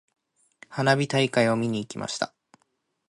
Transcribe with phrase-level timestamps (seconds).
[0.67, 2.33] 花火大会を見に行きました。